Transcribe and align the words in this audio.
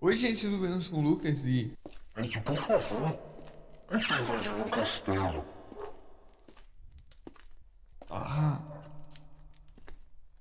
Oi, 0.00 0.14
gente, 0.14 0.42
tudo 0.42 0.58
bem? 0.58 0.70
Eu 0.70 0.80
sou 0.80 1.00
o 1.00 1.02
Lucas 1.02 1.44
e. 1.44 1.76
Gente, 2.16 2.40
por 2.42 2.54
favor, 2.54 3.18
a 3.88 3.98
gente 3.98 4.08
vai 4.08 4.22
invadir 4.22 4.52
um 4.52 4.70
castelo. 4.70 5.44
Ah. 8.08 8.60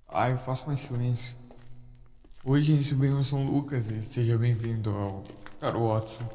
Ah, 0.07 0.29
eu 0.29 0.37
faço 0.37 0.67
mais 0.67 0.81
silêncio. 0.81 1.35
Oi, 2.45 2.61
gente, 2.61 2.87
tudo 2.87 2.99
bem? 2.99 3.09
Eu 3.09 3.23
sou 3.23 3.39
o 3.39 3.51
Lucas 3.51 3.89
e 3.89 3.99
seja 4.03 4.37
bem-vindo 4.37 4.91
ao 4.91 5.23
Caro 5.59 5.87
Watson. 5.87 6.29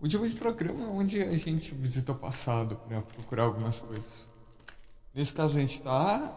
O 0.00 0.08
tipo 0.08 0.26
de 0.26 0.34
programa 0.34 0.86
onde 0.86 1.22
a 1.22 1.36
gente 1.36 1.74
visita 1.74 2.12
o 2.12 2.18
passado 2.18 2.76
para 2.76 3.02
procurar 3.02 3.44
algumas 3.44 3.78
coisas. 3.78 4.30
Nesse 5.14 5.34
caso, 5.34 5.58
a 5.58 5.60
gente 5.60 5.82
tá. 5.82 6.34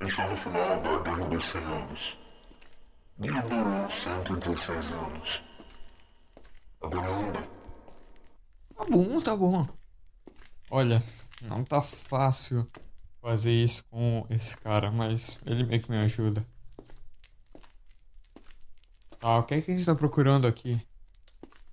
Gente 0.00 0.16
tá 0.16 0.28
no 0.28 0.36
final 0.36 0.82
da 0.82 0.98
Guerra 0.98 1.24
dos 1.28 1.44
100 1.44 1.62
Anos. 1.62 2.23
Durou 3.16 3.90
116 3.90 4.92
anos. 4.92 5.42
Agora 6.82 7.08
anda. 7.08 7.48
Tá 8.76 8.84
bom, 8.90 9.20
tá 9.20 9.36
bom. 9.36 9.68
Olha, 10.70 11.02
não 11.40 11.62
tá 11.64 11.80
fácil 11.80 12.68
fazer 13.22 13.52
isso 13.52 13.84
com 13.90 14.26
esse 14.28 14.56
cara, 14.58 14.90
mas 14.90 15.38
ele 15.46 15.64
meio 15.64 15.80
que 15.80 15.90
me 15.90 15.98
ajuda. 15.98 16.44
Tá, 19.20 19.38
o 19.38 19.44
que 19.44 19.54
é 19.54 19.60
que 19.62 19.70
a 19.70 19.76
gente 19.76 19.86
tá 19.86 19.94
procurando 19.94 20.46
aqui? 20.46 20.84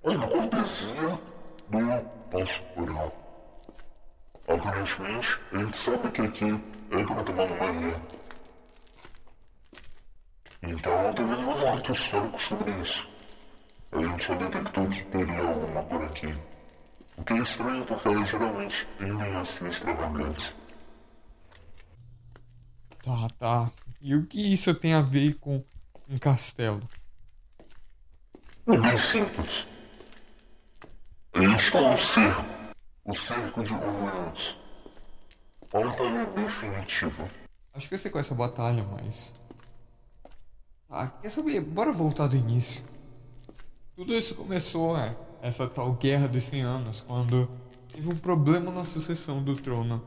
Olha, 0.03 0.19
a 0.19 0.27
cortesia 0.27 1.19
do 1.69 2.37
nosso 2.37 2.63
rural. 2.75 3.11
Aparentemente, 4.47 5.39
a 5.51 5.57
gente 5.57 5.77
sabe 5.77 6.11
que 6.11 6.21
aqui 6.21 6.45
é 6.91 7.03
pra 7.03 7.23
tomar 7.23 7.49
no 7.49 7.57
banheiro. 7.57 8.20
Então, 10.63 11.13
teve 11.13 11.29
um 11.29 11.53
relato 11.53 11.91
histórico 11.91 12.39
sobre 12.41 12.71
isso. 12.81 13.07
A 13.91 14.01
gente 14.01 14.23
só 14.23 14.35
detectou 14.35 14.89
que 14.89 15.03
teria 15.05 15.41
alguma 15.41 15.83
por 15.83 16.03
aqui. 16.03 16.33
O 17.17 17.23
que 17.23 17.33
é 17.33 17.37
estranho 17.37 17.85
porque 17.85 18.07
elas 18.07 18.29
geralmente 18.29 18.87
tendem 18.97 19.35
a 19.35 19.43
ser 19.43 19.69
extravagantes. 19.69 20.53
Tá, 23.03 23.27
tá. 23.39 23.71
E 23.99 24.15
o 24.15 24.25
que 24.25 24.53
isso 24.53 24.73
tem 24.75 24.93
a 24.93 25.01
ver 25.01 25.35
com 25.35 25.63
um 26.09 26.17
castelo? 26.17 26.87
É 28.67 28.77
bem 28.77 28.97
simples. 28.97 29.67
Gente 31.35 31.63
está 31.63 31.81
no 31.81 31.97
cerco. 31.97 32.45
O 33.03 33.15
cerco 33.15 33.63
de 33.63 33.73
Orleans. 33.73 34.57
A 35.73 35.79
batalha 35.79 36.25
definitiva. 36.25 37.27
Acho 37.73 37.89
que 37.89 37.95
eu 37.95 37.99
sei 37.99 38.11
qual 38.11 38.21
é 38.21 38.25
essa 38.25 38.35
batalha, 38.35 38.83
mas. 38.83 39.33
Ah, 40.93 41.07
quer 41.07 41.29
saber? 41.29 41.61
Bora 41.61 41.93
voltar 41.93 42.27
do 42.27 42.35
início. 42.35 42.83
Tudo 43.95 44.13
isso 44.13 44.35
começou, 44.35 44.97
é, 44.97 45.15
essa 45.41 45.65
tal 45.65 45.93
Guerra 45.93 46.27
dos 46.27 46.43
100 46.43 46.61
Anos, 46.63 46.99
quando 47.07 47.49
teve 47.87 48.11
um 48.11 48.17
problema 48.17 48.73
na 48.73 48.83
sucessão 48.83 49.41
do 49.41 49.55
trono 49.55 50.03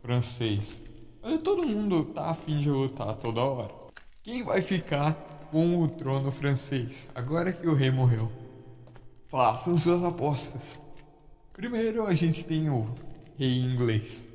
francês. 0.00 0.80
Olha, 1.20 1.36
todo 1.36 1.66
mundo 1.66 2.04
tá 2.14 2.26
afim 2.26 2.60
de 2.60 2.70
lutar 2.70 3.12
toda 3.16 3.40
hora. 3.40 3.74
Quem 4.22 4.44
vai 4.44 4.62
ficar 4.62 5.14
com 5.50 5.82
o 5.82 5.88
trono 5.88 6.30
francês 6.30 7.08
agora 7.12 7.52
que 7.52 7.66
o 7.66 7.74
rei 7.74 7.90
morreu? 7.90 8.30
Façam 9.26 9.76
suas 9.76 10.04
apostas. 10.04 10.78
Primeiro 11.52 12.06
a 12.06 12.14
gente 12.14 12.44
tem 12.44 12.70
o 12.70 12.86
rei 13.36 13.58
inglês. 13.58 14.28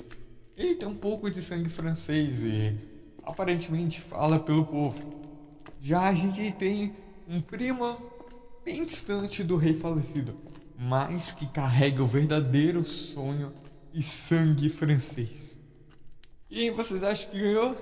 Ele 0.58 0.76
tem 0.76 0.90
um 0.90 0.98
pouco 0.98 1.32
de 1.32 1.42
sangue 1.42 1.70
francês 1.70 2.44
e 2.44 2.78
aparentemente 3.24 4.02
fala 4.02 4.38
pelo 4.38 4.66
povo. 4.66 5.26
Já 5.86 6.10
a 6.10 6.16
gente 6.16 6.52
tem 6.54 6.96
um 7.28 7.40
primo 7.40 7.96
bem 8.66 8.84
distante 8.84 9.44
do 9.44 9.56
rei 9.56 9.76
falecido, 9.76 10.36
mas 10.76 11.32
que 11.32 11.46
carrega 11.46 12.02
o 12.02 12.08
verdadeiro 12.08 12.84
sonho 12.84 13.54
e 13.94 14.02
sangue 14.02 14.68
francês. 14.68 15.56
E 16.50 16.72
vocês 16.72 17.04
acham 17.04 17.30
que 17.30 17.40
ganhou? 17.40 17.76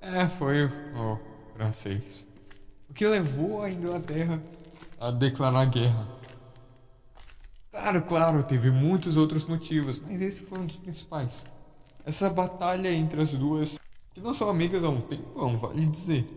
É, 0.00 0.28
foi 0.28 0.64
o 0.64 1.20
francês. 1.54 2.26
O 2.90 2.92
que 2.92 3.06
levou 3.06 3.62
a 3.62 3.70
Inglaterra 3.70 4.42
a 4.98 5.12
declarar 5.12 5.66
guerra. 5.66 6.08
Claro, 7.70 8.02
claro, 8.02 8.42
teve 8.42 8.72
muitos 8.72 9.16
outros 9.16 9.46
motivos, 9.46 10.02
mas 10.04 10.20
esse 10.20 10.42
foi 10.42 10.58
um 10.58 10.66
dos 10.66 10.74
principais. 10.74 11.46
Essa 12.04 12.28
batalha 12.28 12.92
entre 12.92 13.22
as 13.22 13.30
duas, 13.34 13.78
que 14.12 14.20
não 14.20 14.34
são 14.34 14.48
amigas 14.48 14.82
há 14.82 14.88
um 14.88 15.00
tempão, 15.00 15.56
vale 15.56 15.86
dizer. 15.86 16.28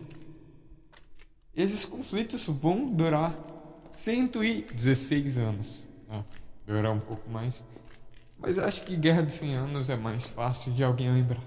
Esses 1.54 1.84
conflitos 1.84 2.46
vão 2.46 2.90
durar 2.90 3.34
116 3.94 5.36
anos. 5.36 5.86
Ah, 6.08 6.22
durar 6.66 6.92
um 6.92 7.00
pouco 7.00 7.28
mais. 7.28 7.62
Mas 8.38 8.58
acho 8.58 8.82
que 8.84 8.96
Guerra 8.96 9.22
de 9.22 9.32
100 9.32 9.54
Anos 9.54 9.88
é 9.88 9.96
mais 9.96 10.26
fácil 10.30 10.72
de 10.72 10.82
alguém 10.82 11.12
lembrar. 11.12 11.42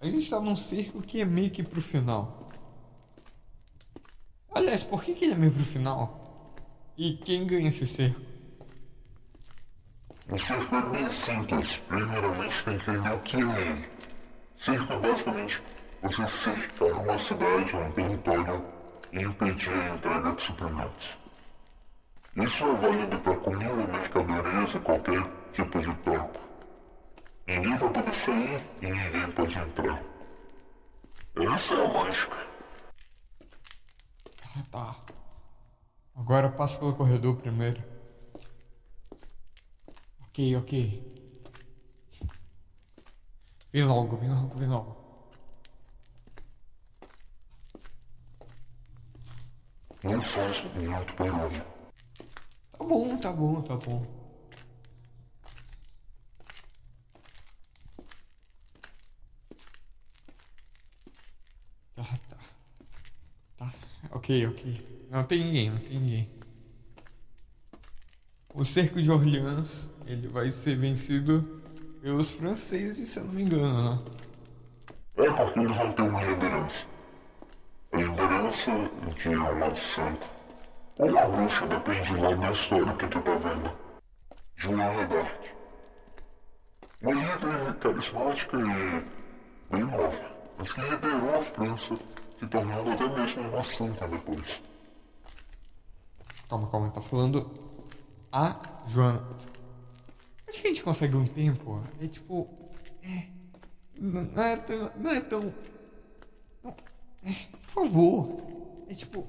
A 0.00 0.06
gente 0.06 0.28
tá 0.28 0.40
num 0.40 0.56
cerco 0.56 1.00
que 1.02 1.20
é 1.20 1.24
meio 1.24 1.50
que 1.50 1.62
pro 1.62 1.80
final. 1.80 2.50
Aliás, 4.54 4.82
por 4.82 5.04
que, 5.04 5.14
que 5.14 5.26
ele 5.26 5.34
é 5.34 5.36
meio 5.36 5.52
pro 5.52 5.64
final? 5.64 6.54
E 6.96 7.14
quem 7.18 7.46
ganha 7.46 7.68
esse 7.68 7.86
cerco? 7.86 8.20
O 10.28 10.38
cerco 10.38 10.74
é 10.74 10.90
bem 10.90 11.10
simples. 11.10 11.76
Primeiramente 11.86 12.64
tem 12.64 12.78
que 12.78 12.90
entender 12.90 13.12
o 13.12 13.18
que 13.20 13.36
é 13.36 13.40
ele. 13.40 13.88
Cerco 14.56 14.92
é 14.92 14.98
basicamente 14.98 15.62
você 16.02 16.28
cercar 16.28 16.92
uma 16.92 17.18
cidade, 17.18 17.76
um 17.76 17.92
território 17.92 18.64
e 19.12 19.20
impedir 19.20 19.70
a 19.70 19.94
entrega 19.94 20.32
de 20.32 20.42
suprimentos. 20.42 21.16
Isso 22.36 22.64
é 22.64 22.74
válido 22.74 23.18
para 23.20 23.36
comida, 23.36 23.74
mercadorias 23.74 24.74
e 24.74 24.78
qualquer 24.80 25.22
tipo 25.52 25.80
de 25.80 25.94
troca. 25.94 26.40
Ninguém 27.46 27.78
vai 27.78 27.92
poder 27.92 28.14
sair 28.14 28.62
e 28.82 28.86
ninguém 28.86 29.32
pode 29.32 29.58
entrar. 29.58 30.02
Essa 31.36 31.74
é 31.74 31.84
a 31.84 31.92
mágica. 31.92 32.46
Ah, 34.42 34.62
tá. 34.70 34.96
Agora 36.14 36.50
passa 36.50 36.78
pelo 36.78 36.94
corredor 36.94 37.36
primeiro. 37.36 37.82
Ok, 40.28 40.56
ok. 40.56 41.16
Vem 43.72 43.84
logo, 43.84 44.16
vem 44.16 44.30
logo, 44.30 44.58
vem 44.58 44.68
logo. 44.68 45.05
Não 50.06 50.22
faz 50.22 50.62
muito 50.74 51.12
barulho. 51.16 51.64
Tá 52.78 52.84
bom, 52.84 53.16
tá 53.18 53.32
bom, 53.32 53.62
tá 53.62 53.76
bom. 53.76 54.06
Tá, 61.96 62.04
tá. 62.28 62.36
Tá, 63.56 63.74
ok, 64.12 64.46
ok. 64.46 65.08
Não 65.10 65.24
tem 65.24 65.44
ninguém, 65.44 65.70
não 65.70 65.78
tem 65.80 65.98
ninguém. 65.98 66.30
O 68.54 68.64
cerco 68.64 69.02
de 69.02 69.10
Orleans, 69.10 69.90
ele 70.06 70.28
vai 70.28 70.52
ser 70.52 70.76
vencido 70.76 71.62
pelos 72.00 72.30
franceses, 72.30 73.08
se 73.08 73.18
eu 73.18 73.24
não 73.24 73.32
me 73.32 73.42
engano, 73.42 73.96
né? 73.96 74.04
É 75.16 75.30
porque 75.32 75.58
eles 75.58 75.76
vão 75.76 75.92
ter 75.92 76.02
uma 76.02 76.22
liderança. 76.22 76.95
A 77.96 77.98
liderança 77.98 78.90
de 79.16 79.28
uma 79.30 79.74
santa. 79.74 80.26
Ou 80.98 81.08
uma 81.08 81.24
bruxa, 81.24 81.66
depende 81.66 82.16
lá 82.20 82.34
da 82.34 82.52
história 82.52 82.92
que 82.92 83.06
tu 83.06 83.22
tá 83.22 83.34
vendo. 83.36 83.72
Joana 84.54 85.06
d'Arc. 85.06 85.50
Uma 87.00 87.12
líder 87.12 87.74
carismática 87.80 88.58
e 88.58 89.02
bem 89.70 89.84
nova, 89.84 90.36
mas 90.58 90.72
que 90.74 90.80
liderou 90.82 91.36
a 91.36 91.42
França, 91.42 91.94
se 92.38 92.46
tornando 92.46 92.90
até 92.90 93.08
mesmo 93.08 93.48
uma 93.48 93.64
santa 93.64 94.06
depois. 94.08 94.60
Calma, 96.50 96.68
calma, 96.70 96.90
tá 96.90 97.00
falando 97.00 97.50
a 98.30 98.60
Joana. 98.88 99.26
Acho 100.46 100.60
que 100.60 100.66
a 100.66 100.70
gente 100.70 100.84
consegue 100.84 101.16
um 101.16 101.26
tempo. 101.26 101.82
É 101.98 102.06
tipo. 102.08 102.46
É. 103.02 103.22
Não 103.98 104.42
é 104.42 104.56
tão. 104.58 104.92
Não 104.96 105.10
é 105.10 105.20
tão. 105.22 105.54
Não, 107.26 107.34
por 107.34 107.88
favor. 107.88 108.86
É 108.88 108.94
tipo. 108.94 109.28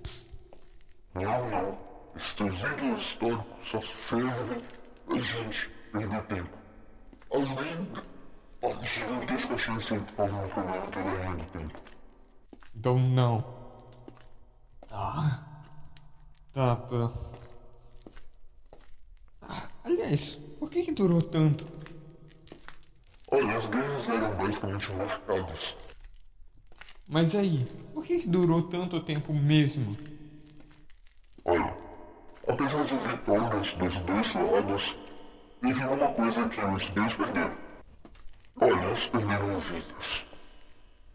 Não, 1.15 1.49
não. 1.49 1.77
Estes 2.15 2.53
vídeos 2.53 3.01
históricos 3.01 3.69
só 3.69 3.81
servem 3.81 4.63
pra 5.05 5.19
gente 5.19 5.69
perder 5.91 6.23
tempo. 6.23 6.57
Além 7.31 7.87
da 8.61 8.85
gigantesca 8.85 9.57
chance 9.57 9.99
de 9.99 10.13
fazer 10.13 10.33
um 10.33 10.47
programa 10.47 10.87
tá 10.87 11.01
ganhando 11.01 11.51
tempo. 11.51 11.79
Então 12.75 12.99
não. 12.99 13.41
Tá. 14.87 15.43
Tá, 16.53 16.75
tá. 16.75 17.13
Ah, 19.41 19.69
aliás, 19.83 20.35
por 20.59 20.69
que 20.69 20.83
que 20.83 20.91
durou 20.91 21.21
tanto? 21.21 21.65
Olha, 23.29 23.57
as 23.57 23.65
guerras 23.67 24.09
eram 24.09 24.35
basicamente 24.35 24.91
marcadas. 24.93 25.75
Mas 27.09 27.33
aí, 27.35 27.65
por 27.93 28.03
que 28.05 28.19
que 28.19 28.27
durou 28.27 28.63
tanto 28.63 28.99
tempo 28.99 29.33
mesmo? 29.33 29.95
Olha, 31.45 31.73
apesar 32.45 32.83
de 32.83 32.95
vitórias 32.95 33.73
dos 33.75 33.97
dois 33.99 34.33
lados, 34.33 34.95
teve 35.61 35.85
uma 35.85 36.07
coisa 36.09 36.49
que 36.49 36.59
os 36.59 36.89
dois 36.89 37.13
perderam. 37.13 37.55
Olha, 38.59 38.85
eles 38.87 39.07
perderam 39.07 39.59
vidas. 39.59 40.25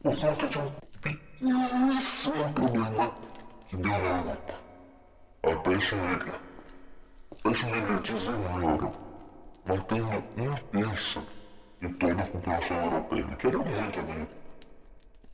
Por 0.02 0.16
conta 0.18 0.48
de 0.48 0.58
um 0.58 0.72
pequeníssimo 1.02 2.52
problema 2.54 3.12
que 3.68 3.76
deu 3.76 3.90
na 3.90 4.18
Europa. 4.18 4.54
A 5.42 5.56
peste 5.56 5.94
negra. 5.94 6.40
A 7.30 7.34
peste 7.34 7.66
negra 7.66 8.00
dizimou 8.00 8.92
matando 9.66 10.24
um 10.38 10.54
terço 10.72 11.22
de 11.82 11.88
toda 11.94 12.22
a 12.22 12.26
população 12.26 12.84
europeia, 12.84 13.36
que 13.36 13.46
era 13.46 13.58
muito, 13.58 14.02
né? 14.02 14.26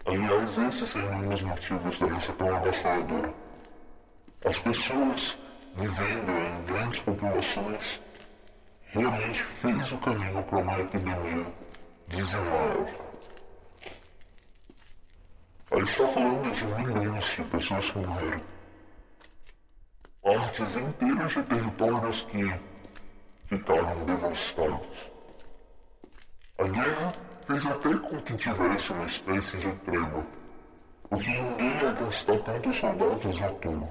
Aliás, 0.09 0.57
esses 0.57 0.95
um 0.95 1.29
dos 1.29 1.43
motivos 1.43 1.99
dessa 1.99 2.33
tão 2.33 2.57
avassaladora. 2.57 3.35
As 4.43 4.59
pessoas 4.61 5.37
vivendo 5.77 6.31
em 6.31 6.65
grandes 6.65 7.01
populações 7.01 8.01
realmente 8.87 9.43
fez 9.43 9.93
o 9.93 9.99
caminho 9.99 10.43
para 10.45 10.59
uma 10.61 10.79
epidemia 10.79 11.47
dizimar. 12.07 12.87
Aí 15.73 15.83
está 15.83 16.09
falando 16.09 16.55
de 16.55 16.65
milhões 16.65 17.25
de 17.27 17.43
pessoas 17.43 17.91
que 17.91 17.99
morreram. 17.99 18.41
Partes 20.23 20.77
inteiras 20.77 21.33
de 21.33 21.43
territórios 21.43 22.23
que 22.23 22.55
ficaram 23.47 24.07
devastados. 24.07 25.11
A 26.57 26.65
guerra 26.65 27.28
fez 27.49 27.65
até 27.65 27.95
com 27.95 28.21
que 28.21 28.37
tivesse 28.37 28.93
uma 28.93 29.07
espécie 29.07 29.57
de 29.57 29.73
trégua, 29.77 30.27
porque 31.09 31.31
ninguém 31.31 31.83
ia 31.83 31.93
gastar 31.93 32.39
tantos 32.41 32.77
soldados 32.77 33.43
à 33.43 33.51
toa. 33.53 33.89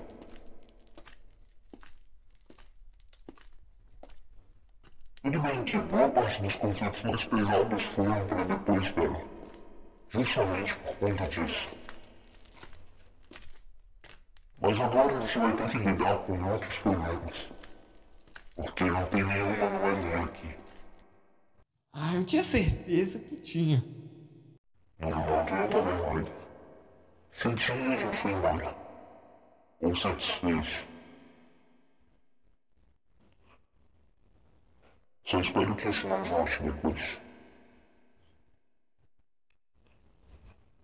Tudo 5.24 5.42
bem 5.42 5.64
que 5.64 5.78
boa 5.80 6.08
parte 6.10 6.42
dos 6.44 6.56
conflitos 6.56 7.02
mais 7.02 7.24
pesados 7.26 7.84
foram 7.84 8.28
para 8.28 8.44
depois 8.44 8.92
dela, 8.92 9.22
justamente 10.10 10.76
por 10.76 10.96
conta 10.98 11.28
disso. 11.28 11.68
Mas 14.62 14.80
agora 14.80 15.18
a 15.18 15.22
gente 15.22 15.40
vai 15.40 15.54
ter 15.54 15.70
que 15.70 15.78
lidar 15.80 16.18
com 16.20 16.44
outros 16.44 16.78
problemas, 16.78 17.50
porque 18.56 18.84
não 18.84 19.06
tem 19.08 19.24
nenhuma 19.24 19.70
moeda 19.72 20.24
aqui. 20.26 20.67
Ah, 22.00 22.14
eu 22.14 22.24
tinha 22.24 22.44
certeza 22.44 23.20
que 23.20 23.38
tinha. 23.38 23.84
Normal 25.00 25.46
que 25.46 25.52
eu 25.52 25.68
também, 25.68 26.00
Wiley. 26.00 26.34
Sentinha 27.32 27.98
já 27.98 28.12
foi. 28.14 28.32
Ou 29.82 29.96
satisfeito. 29.96 30.88
Só 35.26 35.40
espero 35.40 35.76
que 35.76 35.90
isso 35.90 36.08
não 36.08 36.24
volte 36.24 36.62
depois. 36.62 37.20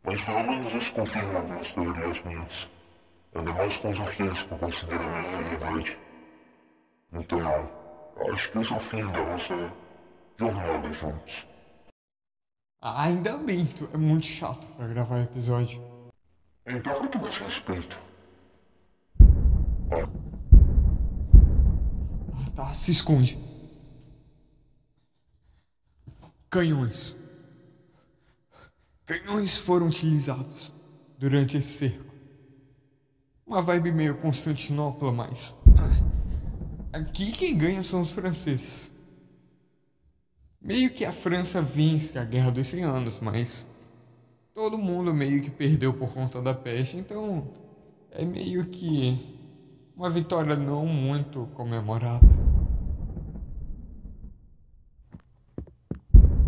Mas 0.01 0.19
pelo 0.19 0.44
menos 0.44 0.74
isso 0.74 0.94
confirma 0.94 1.39
algumas 1.39 1.74
teorias 1.74 2.24
minhas. 2.24 2.69
Ainda 3.36 3.54
mais 3.54 3.77
com 3.77 3.89
os 3.89 4.00
arqueiros 4.00 4.42
que 4.42 4.51
eu 4.51 4.57
considero 4.57 5.04
a 5.04 5.07
minha 5.09 5.21
realidade. 5.21 6.00
Então, 7.13 7.39
acho 8.33 8.51
que 8.51 8.57
esse 8.57 8.74
é 8.74 8.75
o 8.75 8.80
fim 8.80 9.06
da 9.12 9.24
nossa 9.24 9.82
jornada 10.51 10.94
juntos. 10.94 11.45
Ah, 12.81 13.04
ainda 13.04 13.38
bem, 13.38 13.66
tu 13.66 13.90
é 13.94 13.98
muito 13.98 14.25
chato 14.25 14.66
pra 14.75 14.88
gravar 14.88 15.22
episódio. 15.22 15.81
Então, 16.66 17.00
muito 17.00 17.18
mais 17.18 17.38
respeito. 17.38 17.98
Ah, 22.34 22.50
tá, 22.56 22.74
se 22.74 22.92
esconde. 22.92 23.38
Canhões. 26.50 27.16
Canhões 29.06 29.57
foram 29.57 29.88
utilizados 29.88 30.74
durante 31.18 31.57
esse 31.57 31.78
cerco. 31.78 32.13
Uma 33.45 33.62
vibe 33.62 33.92
meio 33.92 34.18
Constantinopla, 34.18 35.12
mas. 35.12 35.56
ah, 35.78 36.98
Aqui 36.98 37.31
quem 37.31 37.57
ganha 37.57 37.84
são 37.84 38.01
os 38.01 38.12
franceses. 38.12 38.92
Meio 40.63 40.94
que 40.94 41.04
a 41.04 41.12
França 41.12 41.62
vence 41.62 42.18
a 42.18 42.24
Guerra 42.24 42.50
dos 42.50 42.68
100 42.68 42.83
Anos, 42.86 43.19
mas 43.19 43.68
todo 44.54 44.77
mundo 44.77 45.13
meio 45.13 45.42
que 45.42 45.51
perdeu 45.51 45.94
por 45.94 46.13
conta 46.13 46.42
da 46.42 46.54
peste, 46.54 46.95
então 46.95 47.50
é 48.10 48.24
meio 48.24 48.63
que 48.68 49.38
uma 49.94 50.10
vitória 50.10 50.56
não 50.56 50.86
muito 50.86 51.48
comemorada. 51.48 52.25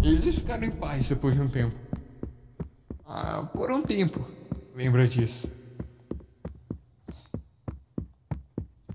Eles 0.01 0.35
ficaram 0.35 0.63
em 0.63 0.71
paz 0.71 1.09
depois 1.09 1.35
de 1.35 1.41
um 1.41 1.49
tempo. 1.49 1.75
Ah, 3.05 3.43
por 3.51 3.69
um 3.69 3.81
tempo, 3.81 4.25
lembra 4.73 5.05
disso. 5.09 5.51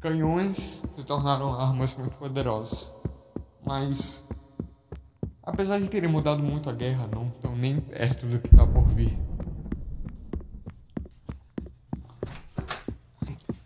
Canhões 0.01 0.83
se 0.97 1.05
tornaram 1.05 1.53
armas 1.53 1.95
muito 1.95 2.17
poderosas, 2.17 2.91
mas 3.67 4.25
apesar 5.61 5.79
de 5.79 5.89
terem 5.89 6.09
mudado 6.09 6.43
muito 6.43 6.71
a 6.71 6.73
guerra, 6.73 7.07
não 7.15 7.29
estão 7.29 7.55
nem 7.55 7.79
perto 7.79 8.25
do 8.25 8.39
que 8.39 8.47
está 8.47 8.67
por 8.67 8.89
vir. 8.89 9.15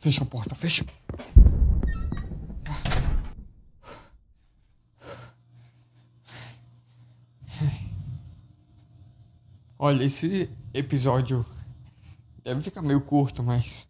Fecha 0.01 0.25
a 0.25 0.27
porta, 0.27 0.57
fecha. 0.57 0.85
Olha, 9.79 10.03
esse 10.03 10.51
episódio 10.73 11.47
deve 12.43 12.61
ficar 12.61 12.83
meio 12.83 13.03
curto, 13.03 13.41
mas 13.41 13.87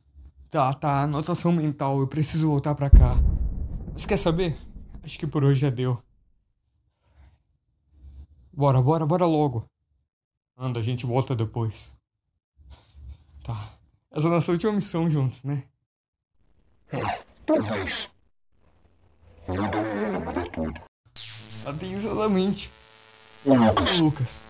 tá, 0.50 0.74
tá, 0.74 1.04
anotação 1.04 1.52
mental, 1.52 2.00
eu 2.00 2.06
preciso 2.06 2.48
voltar 2.48 2.74
pra 2.74 2.90
cá. 2.90 3.16
Mas 3.94 4.04
quer 4.04 4.18
saber? 4.18 4.58
Acho 5.02 5.18
que 5.18 5.26
por 5.26 5.42
hoje 5.42 5.60
já 5.60 5.70
deu. 5.70 5.98
Bora, 8.56 8.80
bora, 8.80 9.04
bora 9.04 9.26
logo. 9.26 9.68
Anda, 10.56 10.78
a 10.78 10.82
gente 10.82 11.04
volta 11.04 11.34
depois. 11.34 11.92
Tá. 13.42 13.72
Essa 14.12 14.26
é 14.26 14.30
a 14.30 14.30
nossa 14.30 14.52
última 14.52 14.72
missão 14.72 15.10
juntos, 15.10 15.43
né? 15.43 15.64
Talvez. 17.44 18.08
Muda 19.48 19.62
o 20.44 20.50
tudo. 20.50 20.81
Lucas, 23.44 23.98
Lucas. 23.98 24.43